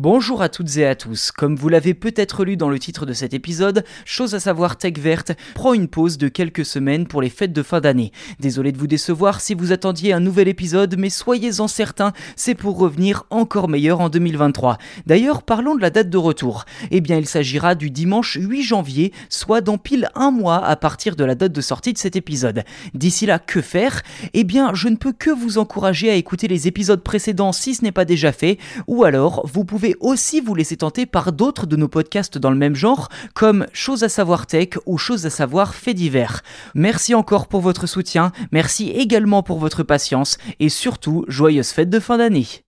[0.00, 1.32] Bonjour à toutes et à tous.
[1.32, 4.96] Comme vous l'avez peut-être lu dans le titre de cet épisode, chose à savoir Tech
[4.96, 8.12] Verte prend une pause de quelques semaines pour les fêtes de fin d'année.
[8.38, 12.78] Désolé de vous décevoir si vous attendiez un nouvel épisode, mais soyez-en certains, c'est pour
[12.78, 14.78] revenir encore meilleur en 2023.
[15.06, 16.64] D'ailleurs, parlons de la date de retour.
[16.92, 21.16] Eh bien, il s'agira du dimanche 8 janvier, soit dans pile un mois à partir
[21.16, 22.62] de la date de sortie de cet épisode.
[22.94, 24.02] D'ici là, que faire?
[24.32, 27.82] Eh bien, je ne peux que vous encourager à écouter les épisodes précédents si ce
[27.82, 31.76] n'est pas déjà fait, ou alors vous pouvez aussi vous laisser tenter par d'autres de
[31.76, 35.74] nos podcasts dans le même genre, comme Chose à savoir tech ou Chose à savoir
[35.74, 36.42] fait divers.
[36.74, 42.00] Merci encore pour votre soutien, merci également pour votre patience, et surtout, joyeuses fêtes de
[42.00, 42.67] fin d'année.